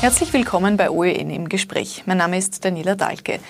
[0.00, 2.04] Herzlich willkommen bei OEN im Gespräch.
[2.06, 3.40] Mein Name ist Daniela Dahlke.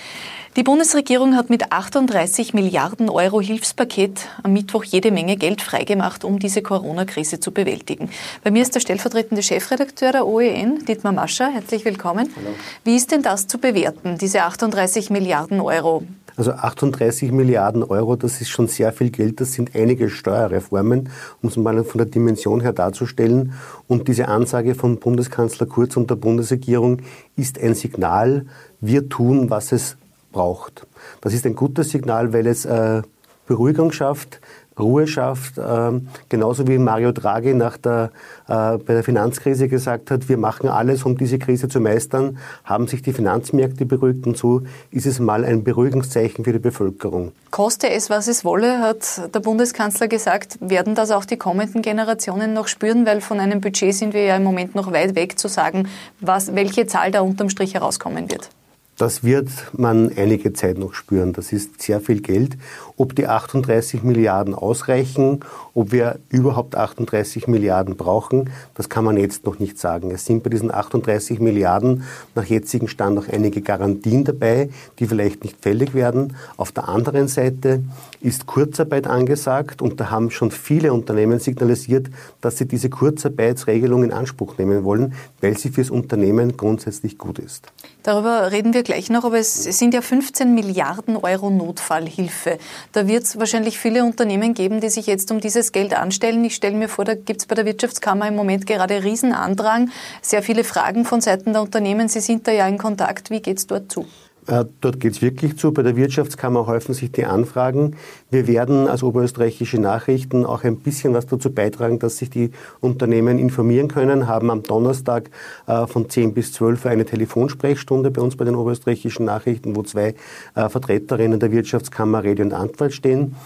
[0.57, 6.39] Die Bundesregierung hat mit 38 Milliarden Euro Hilfspaket am Mittwoch jede Menge Geld freigemacht, um
[6.39, 8.09] diese Corona-Krise zu bewältigen.
[8.43, 11.51] Bei mir ist der stellvertretende Chefredakteur der OEN, Dietmar Mascher.
[11.51, 12.33] Herzlich willkommen.
[12.35, 12.55] Hallo.
[12.83, 16.05] Wie ist denn das zu bewerten, diese 38 Milliarden Euro?
[16.39, 19.41] Also 38 Milliarden Euro, das ist schon sehr viel Geld.
[19.41, 21.09] Das sind einige Steuerreformen,
[21.43, 23.55] um es mal von der Dimension her darzustellen.
[23.89, 27.03] Und diese Ansage von Bundeskanzler Kurz und der Bundesregierung
[27.35, 28.47] ist ein Signal,
[28.81, 29.97] wir tun, was es
[30.31, 30.87] braucht.
[31.23, 33.03] Das ist ein gutes Signal, weil es äh,
[33.49, 34.41] Beruhigung schafft,
[34.79, 38.11] Ruhe schafft, ähm, genauso wie Mario Draghi nach der,
[38.47, 42.87] äh, bei der Finanzkrise gesagt hat, wir machen alles, um diese Krise zu meistern, haben
[42.87, 47.33] sich die Finanzmärkte beruhigt und so ist es mal ein Beruhigungszeichen für die Bevölkerung.
[47.51, 52.53] Koste es, was es wolle, hat der Bundeskanzler gesagt, werden das auch die kommenden Generationen
[52.53, 55.49] noch spüren, weil von einem Budget sind wir ja im Moment noch weit weg zu
[55.49, 55.89] sagen,
[56.21, 58.51] was, welche Zahl da unterm Strich herauskommen wird.
[58.99, 61.33] Das wird man einige Zeit noch spüren.
[61.33, 62.57] Das ist sehr viel Geld.
[62.97, 65.39] Ob die 38 Milliarden ausreichen,
[65.73, 70.11] ob wir überhaupt 38 Milliarden brauchen, das kann man jetzt noch nicht sagen.
[70.11, 72.03] Es sind bei diesen 38 Milliarden
[72.35, 76.35] nach jetzigem Stand noch einige Garantien dabei, die vielleicht nicht fällig werden.
[76.57, 77.85] Auf der anderen Seite
[78.21, 82.09] ist Kurzarbeit angesagt und da haben schon viele Unternehmen signalisiert,
[82.41, 87.69] dass sie diese Kurzarbeitsregelung in Anspruch nehmen wollen, weil sie fürs Unternehmen grundsätzlich gut ist.
[88.03, 92.57] Darüber reden wir gleich noch, aber es sind ja 15 Milliarden Euro Notfallhilfe.
[92.93, 96.43] Da wird es wahrscheinlich viele Unternehmen geben, die sich jetzt um dieses Geld anstellen.
[96.47, 99.91] Ich stelle mir vor, da gibt es bei der Wirtschaftskammer im Moment gerade Riesenandrang,
[100.23, 102.09] sehr viele Fragen von Seiten der Unternehmen.
[102.09, 103.29] Sie sind da ja in Kontakt.
[103.29, 104.07] Wie geht es dort zu?
[104.49, 105.73] Äh, dort geht es wirklich zu.
[105.73, 107.97] Bei der Wirtschaftskammer häufen sich die Anfragen.
[108.31, 113.39] Wir werden als oberösterreichische Nachrichten auch ein bisschen was dazu beitragen, dass sich die Unternehmen
[113.39, 115.31] informieren können, haben am Donnerstag
[115.67, 119.83] äh, von 10 bis 12 Uhr eine Telefonsprechstunde bei uns bei den oberösterreichischen Nachrichten, wo
[119.83, 120.15] zwei
[120.55, 123.37] äh, Vertreterinnen der Wirtschaftskammer Rede und Antwort stehen.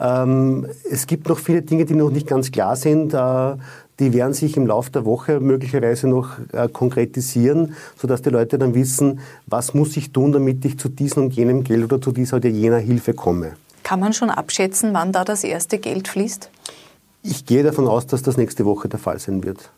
[0.00, 3.14] Ähm, es gibt noch viele Dinge, die noch nicht ganz klar sind
[4.02, 8.74] die werden sich im Laufe der Woche möglicherweise noch äh, konkretisieren, sodass die Leute dann
[8.74, 12.38] wissen, was muss ich tun, damit ich zu diesem und jenem Geld oder zu dieser
[12.38, 13.52] oder jener Hilfe komme.
[13.82, 16.50] Kann man schon abschätzen, wann da das erste Geld fließt?
[17.22, 19.70] Ich gehe davon aus, dass das nächste Woche der Fall sein wird.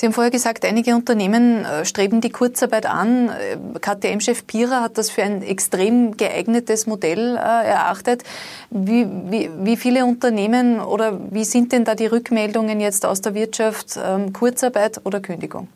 [0.00, 3.28] Sie haben vorher gesagt, einige Unternehmen äh, streben die Kurzarbeit an.
[3.28, 8.22] Äh, KTM-Chef Pira hat das für ein extrem geeignetes Modell äh, erachtet.
[8.70, 13.34] Wie, wie, wie, viele Unternehmen oder wie sind denn da die Rückmeldungen jetzt aus der
[13.34, 14.00] Wirtschaft?
[14.02, 15.68] Ähm, Kurzarbeit oder Kündigung?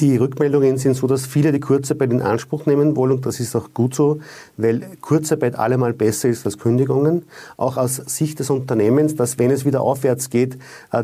[0.00, 3.54] Die Rückmeldungen sind so, dass viele die Kurzarbeit in Anspruch nehmen wollen und das ist
[3.54, 4.18] auch gut so,
[4.56, 7.24] weil Kurzarbeit allemal besser ist als Kündigungen.
[7.56, 10.58] Auch aus Sicht des Unternehmens, dass wenn es wieder aufwärts geht,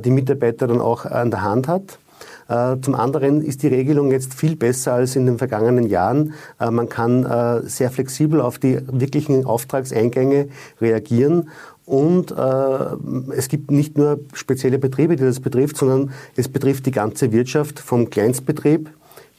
[0.05, 2.01] die Mitarbeiter dann auch an der Hand hat.
[2.49, 6.35] Äh, zum anderen ist die Regelung jetzt viel besser als in den vergangenen Jahren.
[6.61, 10.49] Äh, man kann äh, sehr flexibel auf die wirklichen Auftragseingänge
[10.81, 11.49] reagieren.
[11.85, 16.91] Und äh, es gibt nicht nur spezielle Betriebe, die das betrifft, sondern es betrifft die
[16.91, 18.91] ganze Wirtschaft vom Kleinstbetrieb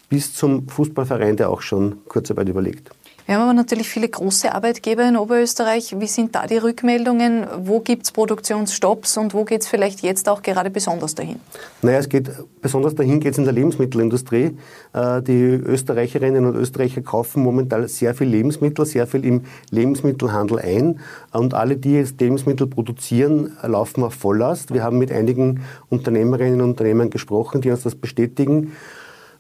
[0.10, 2.92] bis zum Fußballverein, der auch schon Kurzarbeit überlegt.
[3.28, 6.00] Wir haben aber natürlich viele große Arbeitgeber in Oberösterreich.
[6.00, 7.46] Wie sind da die Rückmeldungen?
[7.58, 11.42] Wo gibt es Produktionsstopps und wo geht es vielleicht jetzt auch gerade besonders dahin?
[11.82, 14.58] Naja, es geht besonders dahin geht es in der Lebensmittelindustrie.
[14.94, 21.02] Äh, die Österreicherinnen und Österreicher kaufen momentan sehr viel Lebensmittel, sehr viel im Lebensmittelhandel ein.
[21.34, 24.74] Und alle, die jetzt Lebensmittel produzieren, laufen auf Volllast.
[24.74, 28.72] Wir haben mit einigen Unternehmerinnen und Unternehmern gesprochen, die uns das bestätigen.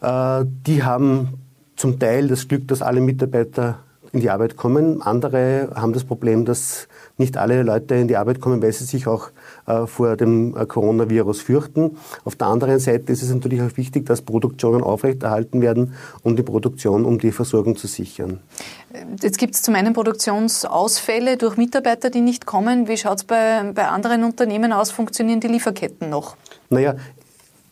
[0.01, 1.46] Äh, die haben
[1.77, 3.79] zum Teil das Glück, dass alle Mitarbeiter
[4.13, 5.01] in die Arbeit kommen.
[5.01, 9.07] Andere haben das Problem, dass nicht alle Leute in die Arbeit kommen, weil sie sich
[9.07, 9.29] auch
[9.65, 11.97] äh, vor dem äh, Coronavirus fürchten.
[12.23, 15.93] Auf der anderen Seite ist es natürlich auch wichtig, dass Produktionen aufrechterhalten werden,
[16.23, 18.39] um die Produktion, um die Versorgung zu sichern.
[19.21, 22.87] Jetzt gibt es zum einen Produktionsausfälle durch Mitarbeiter, die nicht kommen.
[22.87, 24.91] Wie schaut es bei, bei anderen Unternehmen aus?
[24.91, 26.35] Funktionieren die Lieferketten noch?
[26.69, 26.95] Naja,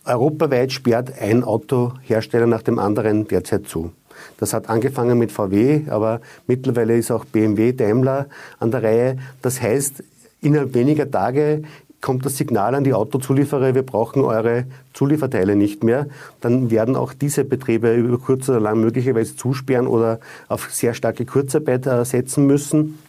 [0.06, 3.92] Europaweit sperrt ein Autohersteller nach dem anderen derzeit zu.
[4.38, 8.28] Das hat angefangen mit VW, aber mittlerweile ist auch BMW, Daimler
[8.60, 9.18] an der Reihe.
[9.42, 10.04] Das heißt,
[10.42, 11.64] innerhalb weniger Tage
[12.02, 16.08] kommt das Signal an die Autozulieferer, wir brauchen eure Zulieferteile nicht mehr,
[16.40, 21.26] dann werden auch diese Betriebe über kurz oder lang möglicherweise zusperren oder auf sehr starke
[21.26, 23.00] Kurzarbeit setzen müssen.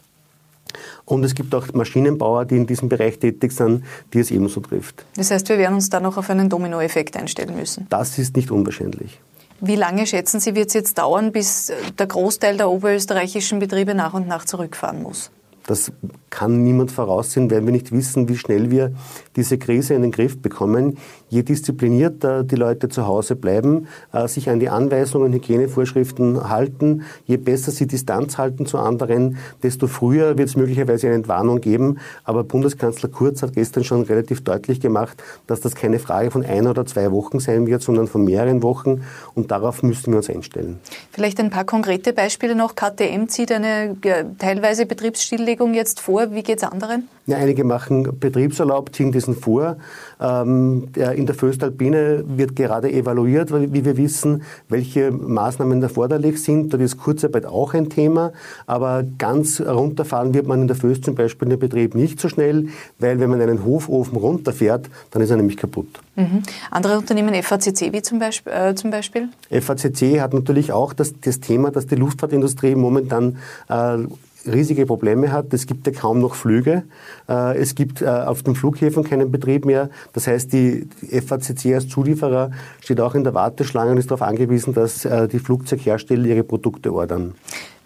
[1.05, 3.83] Und es gibt auch Maschinenbauer, die in diesem Bereich tätig sind,
[4.13, 5.05] die es ebenso trifft.
[5.15, 7.87] Das heißt, wir werden uns da noch auf einen Dominoeffekt einstellen müssen.
[7.89, 9.19] Das ist nicht unwahrscheinlich.
[9.59, 14.13] Wie lange schätzen Sie, wird es jetzt dauern, bis der Großteil der oberösterreichischen Betriebe nach
[14.13, 15.31] und nach zurückfahren muss?
[15.67, 15.91] Das
[16.29, 18.93] kann niemand voraussehen, weil wir nicht wissen, wie schnell wir
[19.35, 20.97] diese Krise in den Griff bekommen.
[21.29, 27.35] Je disziplinierter die Leute zu Hause bleiben, äh, sich an die Anweisungen, Hygienevorschriften halten, je
[27.35, 31.97] besser sie Distanz halten zu anderen, desto früher wird es möglicherweise eine Entwarnung geben.
[32.23, 36.69] Aber Bundeskanzler Kurz hat gestern schon relativ deutlich gemacht, dass das keine Frage von einer
[36.69, 39.01] oder zwei Wochen sein wird, sondern von mehreren Wochen.
[39.35, 40.79] Und darauf müssen wir uns einstellen.
[41.11, 42.75] Vielleicht ein paar konkrete Beispiele noch.
[42.75, 43.97] KTM zieht eine
[44.37, 46.33] teilweise Betriebsstilllegung jetzt vor.
[46.33, 47.07] Wie geht es anderen?
[47.27, 49.75] Ja, einige machen Betriebsurlaub, ziehen diesen vor.
[50.19, 56.71] Ähm, der, in der Föstalpine wird gerade evaluiert, wie wir wissen, welche Maßnahmen erforderlich sind.
[56.71, 58.31] Dort ist Kurzarbeit auch ein Thema,
[58.65, 62.69] aber ganz runterfahren wird man in der Föst zum Beispiel den Betrieb nicht so schnell,
[62.97, 65.99] weil wenn man einen Hofofen runterfährt, dann ist er nämlich kaputt.
[66.15, 66.43] Mhm.
[66.71, 69.27] Andere Unternehmen, FACC wie zum Beispiel, äh, zum Beispiel?
[69.51, 73.37] FACC hat natürlich auch das, das Thema, dass die Luftfahrtindustrie momentan
[73.67, 73.97] äh,
[74.47, 75.53] riesige Probleme hat.
[75.53, 76.83] Es gibt ja kaum noch Flüge.
[77.29, 79.89] Äh, es gibt äh, auf den Flughäfen keinen Betrieb mehr.
[80.13, 84.73] Das heißt, die FACC als Zulieferer steht auch in der Warteschlange und ist darauf angewiesen,
[84.73, 87.35] dass äh, die Flugzeughersteller ihre Produkte ordern.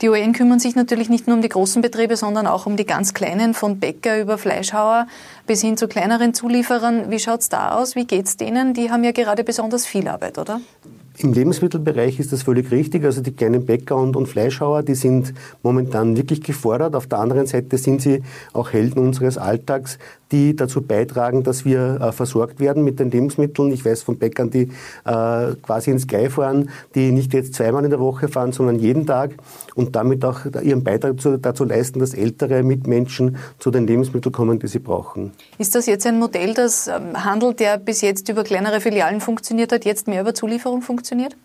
[0.01, 2.85] Die OEN kümmern sich natürlich nicht nur um die großen Betriebe, sondern auch um die
[2.85, 5.05] ganz kleinen, von Bäcker über Fleischhauer
[5.45, 7.11] bis hin zu kleineren Zulieferern.
[7.11, 7.95] Wie schaut es da aus?
[7.95, 8.73] Wie geht es denen?
[8.73, 10.59] Die haben ja gerade besonders viel Arbeit, oder?
[11.17, 13.03] Im Lebensmittelbereich ist das völlig richtig.
[13.03, 16.95] Also die kleinen Bäcker und, und, Fleischhauer, die sind momentan wirklich gefordert.
[16.95, 18.23] Auf der anderen Seite sind sie
[18.53, 19.99] auch Helden unseres Alltags,
[20.31, 23.71] die dazu beitragen, dass wir äh, versorgt werden mit den Lebensmitteln.
[23.71, 24.69] Ich weiß von Bäckern, die
[25.05, 29.05] äh, quasi ins Sky fahren, die nicht jetzt zweimal in der Woche fahren, sondern jeden
[29.05, 29.31] Tag
[29.75, 34.59] und damit auch ihren Beitrag zu, dazu leisten, dass ältere Mitmenschen zu den Lebensmitteln kommen,
[34.59, 35.31] die sie brauchen.
[35.57, 39.71] Ist das jetzt ein Modell, das ähm, Handel, der bis jetzt über kleinere Filialen funktioniert
[39.71, 41.35] hat, jetzt mehr über Zulieferung funktioniert?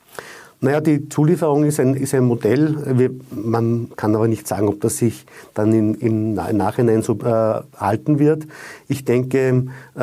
[0.61, 2.99] Naja, die Zulieferung ist ein, ist ein Modell.
[2.99, 7.63] Wir, man kann aber nicht sagen, ob das sich dann in, im Nachhinein so äh,
[7.77, 8.47] halten wird.
[8.89, 10.01] Ich denke, äh,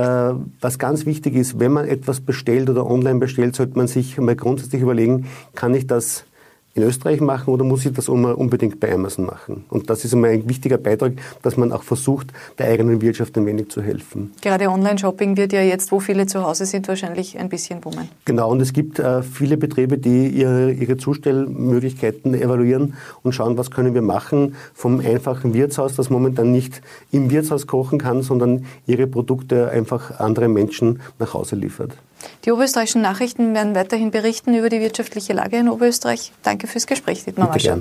[0.62, 4.36] was ganz wichtig ist, wenn man etwas bestellt oder online bestellt, sollte man sich mal
[4.36, 6.26] grundsätzlich überlegen, kann ich das
[6.76, 9.66] in Österreich machen oder muss ich das unbedingt bei Amazon machen?
[9.70, 12.28] Und das ist immer ein wichtiger Beitrag, dass man auch versucht,
[12.58, 14.32] der eigenen Wirtschaft ein wenig zu helfen.
[14.42, 18.10] Gerade Online-Shopping wird ja jetzt, wo viele zu Hause sind, wahrscheinlich ein bisschen boomen.
[18.26, 23.70] Genau, und es gibt äh, viele Betriebe, die ihre, ihre Zustellmöglichkeiten evaluieren und schauen, was
[23.70, 26.82] können wir machen vom einfachen Wirtshaus, das momentan nicht
[27.12, 31.96] im Wirtshaus kochen kann, sondern ihre Produkte einfach anderen Menschen nach Hause liefert.
[32.46, 36.32] Die oberösterreichischen Nachrichten werden weiterhin berichten über die wirtschaftliche Lage in Oberösterreich.
[36.44, 37.80] Danke fürs Gespräch, Dietmar Mascher.